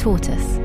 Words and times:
Tortoise. 0.00 0.56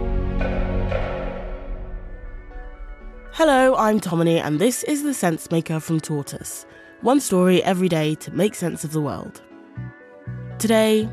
Hello, 3.33 3.75
I'm 3.75 3.99
Tomini, 3.99 4.39
and 4.39 4.59
this 4.59 4.83
is 4.83 5.03
The 5.03 5.13
Sense 5.13 5.51
Maker 5.51 5.81
from 5.81 5.99
Tortoise. 5.99 6.65
One 7.01 7.19
story 7.19 7.61
every 7.61 7.89
day 7.89 8.15
to 8.15 8.31
make 8.31 8.55
sense 8.55 8.85
of 8.85 8.93
the 8.93 9.01
world. 9.01 9.41
Today, 10.57 11.09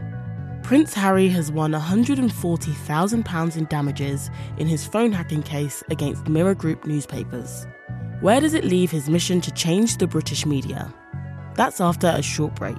Prince 0.63 0.95
Harry 0.95 1.27
has 1.31 1.51
won 1.51 1.73
£140,000 1.73 3.57
in 3.57 3.65
damages 3.65 4.31
in 4.57 4.69
his 4.69 4.87
phone 4.87 5.11
hacking 5.11 5.43
case 5.43 5.83
against 5.91 6.29
Mirror 6.29 6.55
Group 6.55 6.87
newspapers. 6.87 7.67
Where 8.21 8.41
does 8.41 8.55
it 8.55 8.65
leave 8.65 8.93
his 8.93 9.11
mission 9.11 9.41
to 9.41 9.51
change 9.51 9.97
the 9.97 10.07
British 10.07 10.47
media? 10.47 10.95
That's 11.57 11.81
after 11.81 12.07
a 12.07 12.23
short 12.23 12.55
break. 12.55 12.79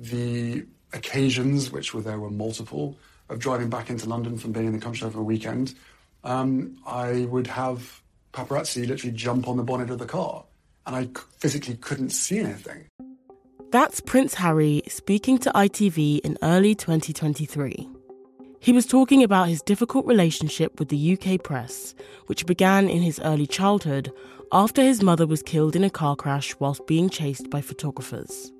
The 0.00 0.66
occasions, 0.92 1.70
which 1.70 1.94
were 1.94 2.00
there 2.00 2.18
were 2.18 2.30
multiple, 2.30 2.98
of 3.28 3.38
driving 3.38 3.68
back 3.68 3.90
into 3.90 4.08
London 4.08 4.38
from 4.38 4.52
being 4.52 4.66
in 4.66 4.72
the 4.72 4.80
country 4.80 5.06
over 5.06 5.20
a 5.20 5.22
weekend, 5.22 5.74
um, 6.24 6.78
I 6.86 7.26
would 7.26 7.46
have 7.46 8.02
paparazzi 8.32 8.86
literally 8.86 9.14
jump 9.14 9.46
on 9.46 9.56
the 9.56 9.62
bonnet 9.62 9.90
of 9.90 9.98
the 9.98 10.06
car, 10.06 10.44
and 10.86 10.96
I 10.96 11.08
physically 11.38 11.76
couldn't 11.76 12.10
see 12.10 12.38
anything. 12.38 12.86
That's 13.70 14.00
Prince 14.00 14.34
Harry 14.34 14.82
speaking 14.88 15.38
to 15.38 15.50
ITV 15.50 16.20
in 16.20 16.38
early 16.42 16.74
2023. 16.74 17.88
He 18.58 18.72
was 18.72 18.84
talking 18.84 19.22
about 19.22 19.48
his 19.48 19.62
difficult 19.62 20.06
relationship 20.06 20.78
with 20.78 20.88
the 20.88 21.12
UK 21.18 21.42
press, 21.42 21.94
which 22.26 22.46
began 22.46 22.88
in 22.88 23.02
his 23.02 23.20
early 23.20 23.46
childhood 23.46 24.12
after 24.52 24.82
his 24.82 25.02
mother 25.02 25.26
was 25.26 25.42
killed 25.42 25.76
in 25.76 25.84
a 25.84 25.90
car 25.90 26.16
crash 26.16 26.54
whilst 26.58 26.86
being 26.86 27.08
chased 27.08 27.48
by 27.48 27.60
photographers. 27.60 28.50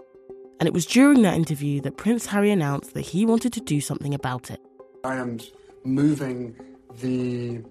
And 0.60 0.66
it 0.66 0.74
was 0.74 0.84
during 0.84 1.22
that 1.22 1.34
interview 1.34 1.80
that 1.80 1.96
Prince 1.96 2.26
Harry 2.26 2.50
announced 2.50 2.92
that 2.92 3.00
he 3.00 3.24
wanted 3.24 3.54
to 3.54 3.60
do 3.60 3.80
something 3.80 4.12
about 4.12 4.50
it. 4.50 4.60
I 5.02 5.16
am 5.16 5.38
moving 5.84 6.54
the 7.00 7.64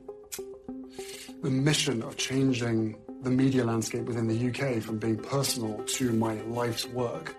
the 1.43 1.51
mission 1.51 2.01
of 2.01 2.17
changing 2.17 2.97
the 3.21 3.29
media 3.29 3.63
landscape 3.63 4.05
within 4.05 4.27
the 4.27 4.49
UK 4.49 4.81
from 4.81 4.97
being 4.97 5.17
personal 5.17 5.77
to 5.85 6.11
my 6.11 6.41
life's 6.41 6.87
work. 6.87 7.35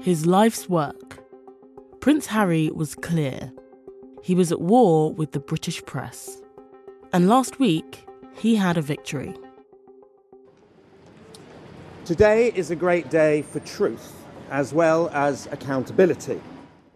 His 0.00 0.26
life's 0.26 0.68
work. 0.68 1.20
Prince 2.00 2.26
Harry 2.26 2.70
was 2.70 2.96
clear. 2.96 3.52
He 4.22 4.34
was 4.34 4.50
at 4.50 4.60
war 4.60 5.12
with 5.14 5.30
the 5.30 5.40
British 5.40 5.82
press. 5.86 6.42
And 7.12 7.28
last 7.28 7.58
week, 7.58 8.04
he 8.34 8.56
had 8.56 8.76
a 8.76 8.82
victory. 8.82 9.34
Today 12.04 12.52
is 12.54 12.70
a 12.70 12.76
great 12.76 13.08
day 13.08 13.42
for 13.42 13.60
truth 13.60 14.18
as 14.50 14.72
well 14.72 15.08
as 15.12 15.46
accountability. 15.52 16.40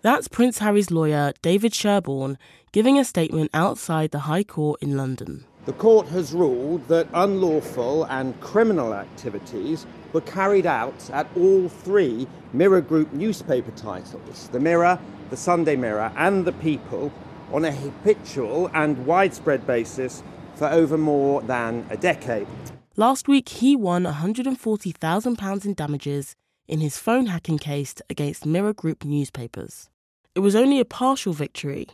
That's 0.02 0.26
Prince 0.26 0.58
Harry's 0.58 0.90
lawyer, 0.90 1.32
David 1.42 1.74
Sherborne, 1.74 2.36
giving 2.72 2.98
a 2.98 3.04
statement 3.04 3.50
outside 3.54 4.10
the 4.10 4.20
High 4.20 4.42
Court 4.42 4.82
in 4.82 4.96
London. 4.96 5.44
The 5.64 5.72
court 5.74 6.08
has 6.08 6.32
ruled 6.32 6.88
that 6.88 7.06
unlawful 7.14 8.02
and 8.04 8.38
criminal 8.40 8.94
activities 8.94 9.86
were 10.12 10.22
carried 10.22 10.66
out 10.66 11.08
at 11.10 11.28
all 11.36 11.68
three 11.68 12.26
Mirror 12.52 12.80
Group 12.80 13.12
newspaper 13.12 13.70
titles 13.70 14.48
the 14.50 14.58
Mirror, 14.58 14.98
the 15.30 15.36
Sunday 15.36 15.76
Mirror, 15.76 16.12
and 16.16 16.44
the 16.44 16.52
People 16.52 17.12
on 17.52 17.64
a 17.64 17.70
habitual 17.70 18.70
and 18.74 19.06
widespread 19.06 19.64
basis 19.64 20.24
for 20.56 20.66
over 20.66 20.98
more 20.98 21.42
than 21.42 21.86
a 21.90 21.96
decade. 21.96 22.48
Last 22.96 23.28
week, 23.28 23.48
he 23.48 23.76
won 23.76 24.04
£140,000 24.04 25.64
in 25.64 25.74
damages 25.74 26.34
in 26.69 26.81
his 26.81 26.99
phone 26.99 27.27
hacking 27.27 27.59
case 27.59 27.95
against 28.09 28.47
Mirror 28.47 28.75
Group 28.75 29.05
newspapers. 29.05 29.91
It 30.34 30.41
was 30.41 30.56
only 30.56 30.81
a 30.81 30.84
partial 30.84 31.33
victory. 31.33 31.89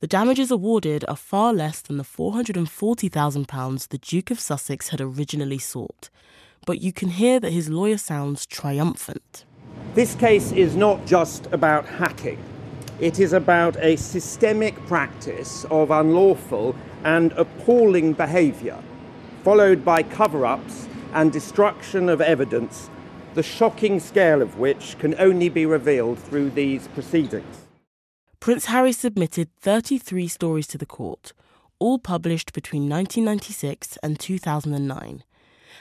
The 0.00 0.06
damages 0.06 0.50
awarded 0.50 1.04
are 1.08 1.16
far 1.16 1.52
less 1.52 1.80
than 1.80 1.96
the 1.96 2.04
£440,000 2.04 3.88
the 3.88 3.98
Duke 3.98 4.30
of 4.30 4.40
Sussex 4.40 4.88
had 4.88 5.00
originally 5.00 5.58
sought, 5.58 6.10
but 6.66 6.80
you 6.80 6.92
can 6.92 7.10
hear 7.10 7.40
that 7.40 7.52
his 7.52 7.68
lawyer 7.68 7.98
sounds 7.98 8.44
triumphant. 8.46 9.44
This 9.94 10.14
case 10.14 10.52
is 10.52 10.76
not 10.76 11.04
just 11.06 11.46
about 11.52 11.86
hacking. 11.86 12.38
It 13.00 13.20
is 13.20 13.32
about 13.32 13.76
a 13.78 13.96
systemic 13.96 14.74
practice 14.86 15.64
of 15.70 15.90
unlawful 15.90 16.76
and 17.04 17.32
appalling 17.32 18.12
behaviour, 18.12 18.76
followed 19.44 19.84
by 19.84 20.02
cover 20.02 20.44
ups 20.44 20.88
and 21.14 21.32
destruction 21.32 22.08
of 22.08 22.20
evidence 22.20 22.90
the 23.38 23.42
shocking 23.44 24.00
scale 24.00 24.42
of 24.42 24.58
which 24.58 24.98
can 24.98 25.14
only 25.16 25.48
be 25.48 25.64
revealed 25.64 26.18
through 26.18 26.50
these 26.50 26.88
proceedings. 26.88 27.68
Prince 28.40 28.64
Harry 28.64 28.90
submitted 28.90 29.48
33 29.60 30.26
stories 30.26 30.66
to 30.66 30.76
the 30.76 30.84
court, 30.84 31.32
all 31.78 32.00
published 32.00 32.52
between 32.52 32.88
1996 32.88 33.96
and 34.02 34.18
2009, 34.18 35.22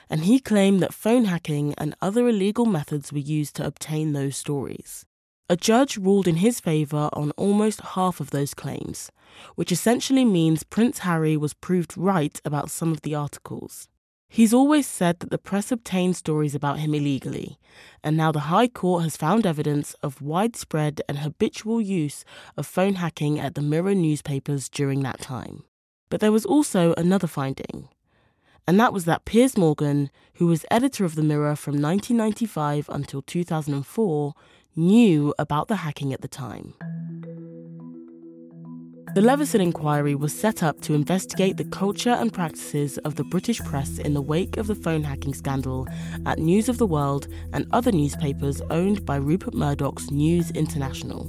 and 0.07 0.21
he 0.21 0.39
claimed 0.39 0.83
that 0.83 0.93
phone 0.93 1.25
hacking 1.25 1.73
and 1.79 1.95
other 1.99 2.27
illegal 2.27 2.67
methods 2.67 3.11
were 3.11 3.17
used 3.17 3.55
to 3.55 3.65
obtain 3.65 4.13
those 4.13 4.37
stories. 4.37 5.07
A 5.49 5.55
judge 5.55 5.97
ruled 5.97 6.27
in 6.27 6.35
his 6.35 6.59
favour 6.59 7.09
on 7.13 7.31
almost 7.37 7.81
half 7.81 8.19
of 8.19 8.29
those 8.29 8.53
claims, 8.53 9.11
which 9.55 9.71
essentially 9.71 10.25
means 10.25 10.61
Prince 10.61 10.99
Harry 10.99 11.35
was 11.35 11.55
proved 11.55 11.97
right 11.97 12.39
about 12.45 12.69
some 12.69 12.91
of 12.91 13.01
the 13.01 13.15
articles. 13.15 13.89
He's 14.29 14.53
always 14.53 14.85
said 14.85 15.19
that 15.19 15.29
the 15.29 15.37
press 15.37 15.71
obtained 15.71 16.15
stories 16.15 16.53
about 16.53 16.79
him 16.79 16.93
illegally, 16.93 17.57
and 18.03 18.17
now 18.17 18.31
the 18.31 18.51
High 18.51 18.67
Court 18.67 19.03
has 19.03 19.17
found 19.17 19.45
evidence 19.45 19.93
of 20.03 20.21
widespread 20.21 21.01
and 21.07 21.19
habitual 21.19 21.79
use 21.81 22.25
of 22.57 22.67
phone 22.67 22.95
hacking 22.95 23.39
at 23.39 23.55
the 23.55 23.61
Mirror 23.61 23.95
newspapers 23.95 24.69
during 24.69 25.01
that 25.03 25.21
time. 25.21 25.63
But 26.09 26.19
there 26.19 26.31
was 26.31 26.45
also 26.45 26.93
another 26.95 27.27
finding, 27.27 27.89
and 28.67 28.79
that 28.79 28.91
was 28.91 29.05
that 29.05 29.23
Piers 29.23 29.57
Morgan, 29.57 30.11
who 30.35 30.47
was 30.47 30.65
editor 30.69 31.05
of 31.05 31.15
the 31.15 31.23
Mirror 31.23 31.55
from 31.55 31.81
1995 31.81 32.89
until 32.89 33.21
2004, 33.21 34.33
knew 34.75 35.33
about 35.39 35.69
the 35.69 35.77
hacking 35.77 36.11
at 36.13 36.21
the 36.21 36.27
time. 36.27 36.73
The 39.15 39.21
Leveson 39.21 39.61
inquiry 39.61 40.15
was 40.15 40.37
set 40.37 40.61
up 40.61 40.81
to 40.81 40.93
investigate 40.93 41.57
the 41.57 41.63
culture 41.63 42.11
and 42.11 42.31
practices 42.31 42.97
of 42.99 43.15
the 43.15 43.23
British 43.23 43.59
press 43.61 43.97
in 43.99 44.13
the 44.13 44.21
wake 44.21 44.57
of 44.57 44.67
the 44.67 44.75
phone 44.75 45.03
hacking 45.03 45.33
scandal 45.33 45.87
at 46.25 46.39
News 46.39 46.69
of 46.69 46.77
the 46.77 46.85
World 46.85 47.27
and 47.53 47.65
other 47.71 47.91
newspapers 47.91 48.61
owned 48.69 49.05
by 49.05 49.15
Rupert 49.15 49.53
Murdoch's 49.53 50.11
News 50.11 50.51
International. 50.51 51.23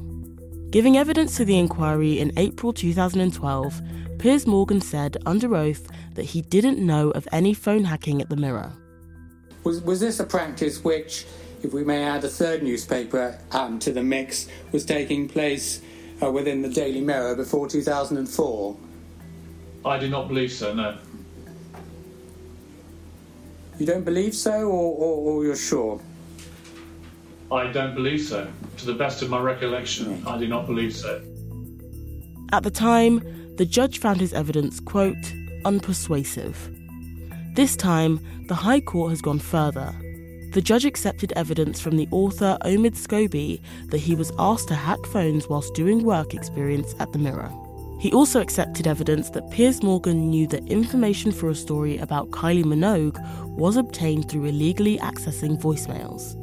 Giving 0.70 0.98
evidence 0.98 1.36
to 1.36 1.44
the 1.44 1.56
inquiry 1.56 2.18
in 2.18 2.32
April 2.36 2.72
2012, 2.72 3.80
Piers 4.18 4.46
Morgan 4.46 4.80
said 4.80 5.16
under 5.24 5.54
oath 5.54 5.88
that 6.14 6.24
he 6.24 6.42
didn't 6.42 6.84
know 6.84 7.10
of 7.12 7.28
any 7.32 7.54
phone 7.54 7.84
hacking 7.84 8.20
at 8.20 8.28
the 8.28 8.36
Mirror. 8.36 8.72
Was, 9.64 9.80
was 9.82 10.00
this 10.00 10.20
a 10.20 10.24
practice 10.24 10.82
which, 10.84 11.26
if 11.62 11.72
we 11.72 11.84
may 11.84 12.02
add 12.02 12.24
a 12.24 12.28
third 12.28 12.62
newspaper 12.62 13.38
um, 13.52 13.78
to 13.78 13.92
the 13.92 14.02
mix, 14.02 14.48
was 14.72 14.84
taking 14.84 15.28
place 15.28 15.80
uh, 16.22 16.30
within 16.30 16.62
the 16.62 16.68
Daily 16.68 17.00
Mirror 17.00 17.36
before 17.36 17.68
2004? 17.68 18.76
I 19.84 19.98
do 19.98 20.08
not 20.08 20.28
believe 20.28 20.52
so, 20.52 20.74
no. 20.74 20.98
You 23.78 23.86
don't 23.86 24.04
believe 24.04 24.34
so, 24.34 24.62
or, 24.62 24.96
or, 24.96 25.32
or 25.32 25.44
you're 25.44 25.56
sure? 25.56 26.00
I 27.50 27.70
don't 27.72 27.94
believe 27.94 28.20
so. 28.22 28.50
To 28.78 28.86
the 28.86 28.94
best 28.94 29.22
of 29.22 29.30
my 29.30 29.40
recollection, 29.40 30.22
I 30.26 30.38
do 30.38 30.48
not 30.48 30.66
believe 30.66 30.94
so. 30.94 31.22
At 32.52 32.62
the 32.62 32.70
time, 32.70 33.56
the 33.56 33.64
judge 33.64 34.00
found 34.00 34.20
his 34.20 34.32
evidence, 34.32 34.80
quote, 34.80 35.16
unpersuasive. 35.64 36.54
This 37.54 37.76
time, 37.76 38.20
the 38.48 38.54
High 38.54 38.80
Court 38.80 39.10
has 39.10 39.20
gone 39.20 39.38
further 39.38 39.94
the 40.52 40.60
judge 40.60 40.84
accepted 40.84 41.32
evidence 41.36 41.80
from 41.80 41.96
the 41.96 42.08
author 42.10 42.56
Omid 42.64 42.96
Scobie 42.96 43.60
that 43.90 43.98
he 43.98 44.14
was 44.14 44.32
asked 44.38 44.68
to 44.68 44.74
hack 44.74 45.04
phones 45.06 45.48
whilst 45.48 45.74
doing 45.74 46.04
work 46.04 46.34
experience 46.34 46.94
at 46.98 47.12
the 47.12 47.18
Mirror. 47.18 47.52
He 48.00 48.12
also 48.12 48.40
accepted 48.40 48.86
evidence 48.86 49.30
that 49.30 49.50
Piers 49.50 49.82
Morgan 49.82 50.30
knew 50.30 50.46
that 50.48 50.66
information 50.68 51.32
for 51.32 51.50
a 51.50 51.54
story 51.54 51.98
about 51.98 52.30
Kylie 52.30 52.64
Minogue 52.64 53.18
was 53.58 53.76
obtained 53.76 54.30
through 54.30 54.44
illegally 54.44 54.98
accessing 54.98 55.60
voicemails. 55.60 56.36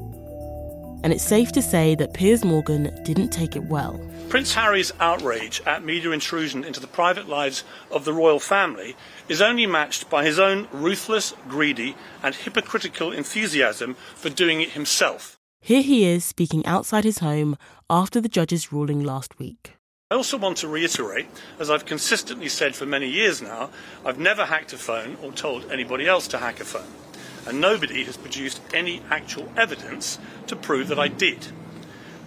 And 1.06 1.13
it's 1.13 1.24
safe 1.24 1.52
to 1.52 1.62
say 1.62 1.94
that 1.94 2.16
Piers 2.16 2.44
Morgan 2.44 2.90
didn't 3.04 3.30
take 3.30 3.56
it 3.56 3.66
well. 3.66 4.02
Prince 4.28 4.56
Harry's 4.56 4.92
outrage 5.00 5.62
at 5.68 5.86
media 5.86 6.10
intrusion 6.10 6.63
into 6.63 6.80
the 6.80 6.88
private 6.88 7.30
lives 7.30 7.63
of 7.92 8.06
the 8.06 8.12
royal 8.12 8.40
family 8.40 8.96
is 9.30 9.40
only 9.40 9.68
matched 9.68 10.10
by 10.10 10.25
his 10.25 10.40
own 10.40 10.68
ruthless, 10.72 11.36
greedy, 11.48 11.96
and 12.24 12.34
hypocritical 12.34 13.12
enthusiasm 13.12 13.94
for 14.16 14.31
doing 14.31 14.62
it 14.62 14.72
himself. 14.72 15.38
Here 15.62 15.84
he 15.84 16.06
is 16.06 16.25
speaking 16.25 16.66
outside 16.66 17.04
his 17.04 17.19
home 17.19 17.56
after 17.88 18.19
the 18.19 18.28
judge's 18.28 18.74
ruling 18.74 19.04
last 19.04 19.38
week. 19.38 19.75
I 20.10 20.16
also 20.16 20.40
want 20.40 20.58
to 20.58 20.68
reiterate, 20.68 21.28
as 21.60 21.69
I've 21.69 21.86
consistently 21.86 22.50
said 22.50 22.75
for 22.75 22.88
many 22.88 23.12
years 23.12 23.44
now, 23.44 23.69
I've 24.04 24.18
never 24.18 24.44
hacked 24.44 24.74
a 24.74 24.78
phone 24.78 25.18
or 25.22 25.31
told 25.31 25.72
anybody 25.72 26.08
else 26.08 26.28
to 26.30 26.40
hack 26.40 26.60
a 26.62 26.66
phone. 26.66 26.92
And 27.48 27.62
nobody 27.62 28.04
has 28.06 28.18
produced 28.18 28.62
any 28.74 29.02
actual 29.10 29.52
evidence 29.56 30.18
to 30.48 30.56
prove 30.56 30.88
that 30.88 31.00
I 31.00 31.08
did. 31.08 31.48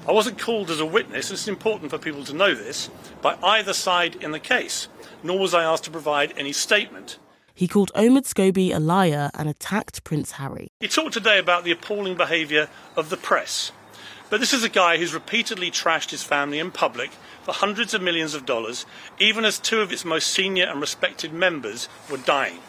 I 0.06 0.12
wasn't 0.12 0.38
called 0.38 0.70
as 0.70 0.80
a 0.80 0.86
witness, 0.86 1.28
and 1.28 1.36
it's 1.36 1.48
important 1.48 1.90
for 1.90 1.98
people 1.98 2.24
to 2.24 2.32
know 2.32 2.54
this, 2.54 2.88
by 3.20 3.36
either 3.42 3.72
side 3.72 4.16
in 4.16 4.30
the 4.30 4.40
case, 4.40 4.88
nor 5.22 5.38
was 5.38 5.52
I 5.52 5.64
asked 5.64 5.84
to 5.84 5.90
provide 5.90 6.32
any 6.36 6.52
statement. 6.52 7.18
He 7.52 7.66
called 7.66 7.90
Omid 7.96 8.24
Scobie 8.24 8.72
a 8.72 8.78
liar 8.78 9.30
and 9.34 9.48
attacked 9.48 10.04
Prince 10.04 10.32
Harry. 10.32 10.70
He 10.80 10.88
talked 10.88 11.12
today 11.12 11.38
about 11.38 11.64
the 11.64 11.72
appalling 11.72 12.16
behaviour 12.16 12.68
of 12.96 13.10
the 13.10 13.16
press. 13.16 13.72
But 14.30 14.40
this 14.40 14.52
is 14.52 14.62
a 14.62 14.68
guy 14.68 14.98
who's 14.98 15.12
repeatedly 15.12 15.70
trashed 15.70 16.10
his 16.10 16.22
family 16.22 16.58
in 16.58 16.70
public 16.70 17.10
for 17.42 17.52
hundreds 17.52 17.94
of 17.94 18.02
millions 18.02 18.34
of 18.34 18.46
dollars, 18.46 18.86
even 19.18 19.44
as 19.44 19.58
two 19.58 19.80
of 19.80 19.90
its 19.90 20.04
most 20.04 20.28
senior 20.28 20.66
and 20.66 20.80
respected 20.80 21.32
members 21.32 21.88
were 22.10 22.18
dying 22.18 22.60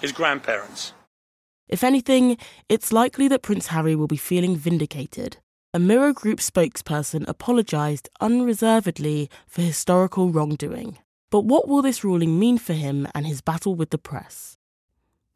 his 0.00 0.12
grandparents. 0.12 0.92
If 1.68 1.82
anything, 1.82 2.36
it's 2.68 2.92
likely 2.92 3.28
that 3.28 3.42
Prince 3.42 3.68
Harry 3.68 3.96
will 3.96 4.06
be 4.06 4.16
feeling 4.16 4.56
vindicated. 4.56 5.38
A 5.72 5.78
Mirror 5.78 6.12
Group 6.12 6.38
spokesperson 6.38 7.26
apologised 7.26 8.08
unreservedly 8.20 9.28
for 9.48 9.62
historical 9.62 10.30
wrongdoing. 10.30 10.98
But 11.30 11.46
what 11.46 11.66
will 11.66 11.82
this 11.82 12.04
ruling 12.04 12.38
mean 12.38 12.58
for 12.58 12.74
him 12.74 13.08
and 13.12 13.26
his 13.26 13.40
battle 13.40 13.74
with 13.74 13.90
the 13.90 13.98
press? 13.98 14.56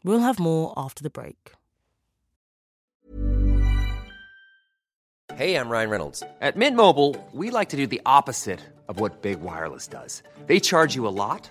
We'll 0.04 0.20
have 0.20 0.38
more 0.38 0.72
after 0.76 1.02
the 1.02 1.10
break. 1.10 1.52
Hey, 5.34 5.56
I'm 5.56 5.69
Ryan 5.69 5.90
Reynolds. 5.90 6.22
At 6.40 6.56
Mint 6.56 6.76
Mobile, 6.76 7.16
we 7.32 7.50
like 7.50 7.69
to 7.70 7.76
do 7.76 7.86
the 7.86 8.02
opposite 8.06 8.60
of 8.88 9.00
what 9.00 9.22
Big 9.22 9.40
Wireless 9.40 9.86
does. 9.86 10.22
They 10.46 10.60
charge 10.60 10.94
you 10.94 11.06
a 11.06 11.14
lot, 11.14 11.50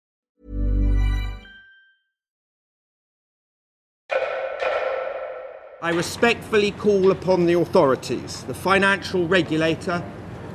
I 5.83 5.89
respectfully 5.89 6.73
call 6.73 7.09
upon 7.09 7.47
the 7.47 7.53
authorities, 7.53 8.43
the 8.43 8.53
financial 8.53 9.27
regulator, 9.27 10.03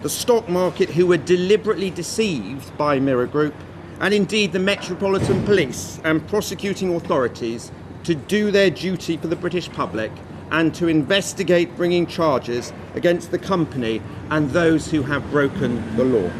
the 0.00 0.08
stock 0.08 0.48
market 0.48 0.88
who 0.88 1.08
were 1.08 1.16
deliberately 1.16 1.90
deceived 1.90 2.78
by 2.78 3.00
Mirror 3.00 3.26
Group, 3.26 3.54
and 3.98 4.14
indeed 4.14 4.52
the 4.52 4.60
Metropolitan 4.60 5.44
Police 5.44 6.00
and 6.04 6.24
prosecuting 6.28 6.94
authorities 6.94 7.72
to 8.04 8.14
do 8.14 8.52
their 8.52 8.70
duty 8.70 9.16
for 9.16 9.26
the 9.26 9.34
British 9.34 9.68
public 9.68 10.12
and 10.52 10.72
to 10.76 10.86
investigate 10.86 11.74
bringing 11.74 12.06
charges 12.06 12.72
against 12.94 13.32
the 13.32 13.38
company 13.38 14.00
and 14.30 14.50
those 14.50 14.88
who 14.92 15.02
have 15.02 15.28
broken 15.32 15.96
the 15.96 16.04
law. 16.04 16.30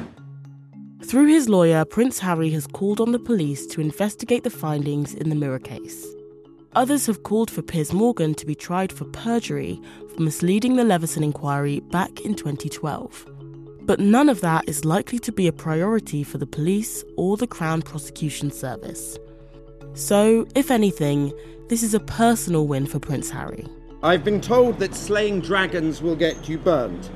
Through 1.04 1.26
his 1.26 1.48
lawyer, 1.48 1.84
Prince 1.84 2.20
Harry 2.20 2.50
has 2.50 2.68
called 2.68 3.00
on 3.00 3.10
the 3.10 3.18
police 3.18 3.66
to 3.66 3.80
investigate 3.80 4.44
the 4.44 4.50
findings 4.50 5.12
in 5.12 5.28
the 5.28 5.34
Mirror 5.34 5.58
case. 5.58 6.15
Others 6.76 7.06
have 7.06 7.22
called 7.22 7.50
for 7.50 7.62
Piers 7.62 7.94
Morgan 7.94 8.34
to 8.34 8.44
be 8.44 8.54
tried 8.54 8.92
for 8.92 9.06
perjury 9.06 9.80
for 10.14 10.20
misleading 10.20 10.76
the 10.76 10.84
Leveson 10.84 11.24
inquiry 11.24 11.80
back 11.80 12.20
in 12.20 12.34
2012. 12.34 13.26
But 13.80 13.98
none 13.98 14.28
of 14.28 14.42
that 14.42 14.68
is 14.68 14.84
likely 14.84 15.18
to 15.20 15.32
be 15.32 15.46
a 15.46 15.54
priority 15.54 16.22
for 16.22 16.36
the 16.36 16.46
police 16.46 17.02
or 17.16 17.38
the 17.38 17.46
Crown 17.46 17.80
Prosecution 17.80 18.50
Service. 18.50 19.16
So, 19.94 20.46
if 20.54 20.70
anything, 20.70 21.32
this 21.70 21.82
is 21.82 21.94
a 21.94 22.00
personal 22.00 22.66
win 22.66 22.84
for 22.84 22.98
Prince 22.98 23.30
Harry. 23.30 23.66
I've 24.02 24.22
been 24.22 24.42
told 24.42 24.78
that 24.80 24.94
slaying 24.94 25.40
dragons 25.40 26.02
will 26.02 26.14
get 26.14 26.46
you 26.46 26.58
burned. 26.58 27.08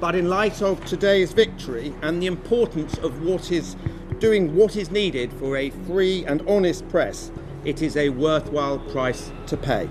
But 0.00 0.14
in 0.14 0.30
light 0.30 0.62
of 0.62 0.82
today's 0.86 1.34
victory 1.34 1.94
and 2.00 2.22
the 2.22 2.26
importance 2.26 2.96
of 2.96 3.22
what 3.22 3.52
is 3.52 3.76
doing 4.18 4.56
what 4.56 4.76
is 4.76 4.90
needed 4.90 5.30
for 5.34 5.58
a 5.58 5.68
free 5.68 6.24
and 6.24 6.40
honest 6.48 6.88
press, 6.88 7.30
it 7.64 7.82
is 7.82 7.96
a 7.96 8.10
worthwhile 8.10 8.78
price 8.78 9.32
to 9.46 9.56
pay. 9.56 9.88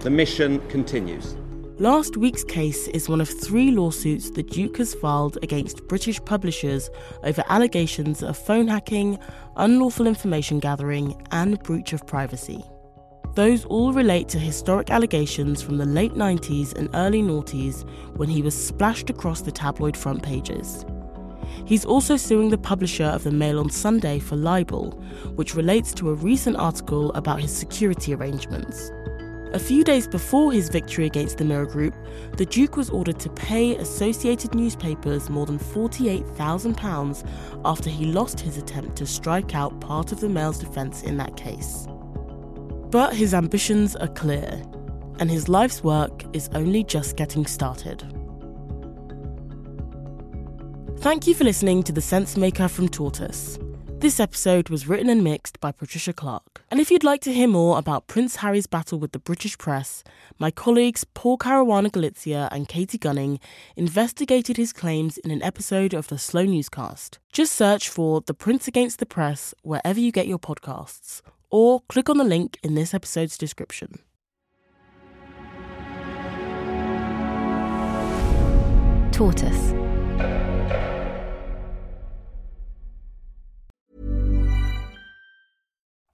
The 0.00 0.10
mission 0.10 0.60
continues. 0.68 1.36
Last 1.78 2.16
week's 2.16 2.44
case 2.44 2.88
is 2.88 3.08
one 3.08 3.20
of 3.20 3.28
three 3.28 3.70
lawsuits 3.70 4.30
the 4.30 4.42
Duke 4.42 4.78
has 4.78 4.94
filed 4.94 5.36
against 5.42 5.86
British 5.88 6.24
publishers 6.24 6.88
over 7.22 7.44
allegations 7.48 8.22
of 8.22 8.38
phone 8.38 8.66
hacking, 8.66 9.18
unlawful 9.56 10.06
information 10.06 10.58
gathering, 10.58 11.14
and 11.32 11.62
breach 11.62 11.92
of 11.92 12.06
privacy. 12.06 12.64
Those 13.34 13.66
all 13.66 13.92
relate 13.92 14.28
to 14.30 14.38
historic 14.38 14.90
allegations 14.90 15.60
from 15.60 15.76
the 15.76 15.84
late 15.84 16.14
90s 16.14 16.74
and 16.74 16.88
early 16.94 17.20
noughties 17.20 17.86
when 18.16 18.30
he 18.30 18.40
was 18.40 18.54
splashed 18.54 19.10
across 19.10 19.42
the 19.42 19.52
tabloid 19.52 19.94
front 19.94 20.22
pages. 20.22 20.86
He's 21.66 21.84
also 21.84 22.16
suing 22.16 22.50
the 22.50 22.58
publisher 22.58 23.06
of 23.06 23.24
the 23.24 23.32
Mail 23.32 23.58
on 23.58 23.70
Sunday 23.70 24.20
for 24.20 24.36
libel, 24.36 24.92
which 25.34 25.56
relates 25.56 25.92
to 25.94 26.10
a 26.10 26.14
recent 26.14 26.56
article 26.56 27.12
about 27.14 27.40
his 27.40 27.54
security 27.54 28.14
arrangements. 28.14 28.92
A 29.52 29.58
few 29.58 29.82
days 29.82 30.06
before 30.06 30.52
his 30.52 30.68
victory 30.68 31.06
against 31.06 31.38
the 31.38 31.44
Mirror 31.44 31.66
Group, 31.66 31.94
the 32.36 32.46
Duke 32.46 32.76
was 32.76 32.88
ordered 32.90 33.18
to 33.18 33.30
pay 33.30 33.76
Associated 33.76 34.54
Newspapers 34.54 35.28
more 35.28 35.46
than 35.46 35.58
£48,000 35.58 37.28
after 37.64 37.90
he 37.90 38.06
lost 38.06 38.38
his 38.38 38.58
attempt 38.58 38.94
to 38.96 39.06
strike 39.06 39.56
out 39.56 39.80
part 39.80 40.12
of 40.12 40.20
the 40.20 40.28
Mail's 40.28 40.58
defence 40.58 41.02
in 41.02 41.16
that 41.16 41.36
case. 41.36 41.88
But 42.90 43.14
his 43.16 43.34
ambitions 43.34 43.96
are 43.96 44.08
clear, 44.08 44.62
and 45.18 45.28
his 45.28 45.48
life's 45.48 45.82
work 45.82 46.22
is 46.32 46.48
only 46.54 46.84
just 46.84 47.16
getting 47.16 47.44
started. 47.44 48.04
Thank 50.98 51.28
you 51.28 51.34
for 51.34 51.44
listening 51.44 51.84
to 51.84 51.92
The 51.92 52.00
Sense 52.00 52.36
Maker 52.36 52.66
from 52.66 52.88
Tortoise. 52.88 53.60
This 53.98 54.18
episode 54.18 54.70
was 54.70 54.88
written 54.88 55.08
and 55.08 55.22
mixed 55.22 55.60
by 55.60 55.70
Patricia 55.70 56.12
Clark. 56.12 56.64
And 56.68 56.80
if 56.80 56.90
you'd 56.90 57.04
like 57.04 57.20
to 57.22 57.32
hear 57.32 57.46
more 57.46 57.78
about 57.78 58.08
Prince 58.08 58.36
Harry's 58.36 58.66
battle 58.66 58.98
with 58.98 59.12
the 59.12 59.20
British 59.20 59.56
press, 59.56 60.02
my 60.38 60.50
colleagues 60.50 61.04
Paul 61.04 61.38
Caruana 61.38 61.90
Galizia 61.90 62.48
and 62.50 62.66
Katie 62.66 62.98
Gunning 62.98 63.38
investigated 63.76 64.56
his 64.56 64.72
claims 64.72 65.16
in 65.18 65.30
an 65.30 65.42
episode 65.42 65.94
of 65.94 66.08
the 66.08 66.18
Slow 66.18 66.44
Newscast. 66.44 67.20
Just 67.32 67.52
search 67.52 67.88
for 67.88 68.20
The 68.20 68.34
Prince 68.34 68.66
Against 68.66 68.98
the 68.98 69.06
Press 69.06 69.54
wherever 69.62 70.00
you 70.00 70.10
get 70.10 70.26
your 70.26 70.40
podcasts, 70.40 71.22
or 71.50 71.82
click 71.88 72.10
on 72.10 72.18
the 72.18 72.24
link 72.24 72.58
in 72.64 72.74
this 72.74 72.92
episode's 72.92 73.38
description. 73.38 74.00
Tortoise. 79.12 79.85